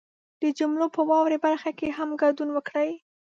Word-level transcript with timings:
د 0.41 0.43
جملو 0.57 0.87
په 0.95 1.01
واورئ 1.09 1.37
برخه 1.45 1.71
کې 1.79 1.95
هم 1.97 2.09
ګډون 2.21 2.49
وکړئ 2.53 2.91